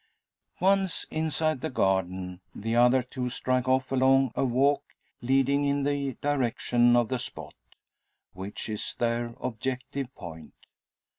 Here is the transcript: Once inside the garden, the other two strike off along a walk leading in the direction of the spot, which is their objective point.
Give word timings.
Once 0.59 1.05
inside 1.11 1.61
the 1.61 1.69
garden, 1.69 2.41
the 2.55 2.75
other 2.75 3.03
two 3.03 3.29
strike 3.29 3.67
off 3.67 3.91
along 3.91 4.31
a 4.33 4.43
walk 4.43 4.95
leading 5.21 5.63
in 5.63 5.83
the 5.83 6.13
direction 6.23 6.95
of 6.95 7.07
the 7.07 7.19
spot, 7.19 7.53
which 8.33 8.67
is 8.67 8.95
their 8.97 9.35
objective 9.39 10.11
point. 10.15 10.55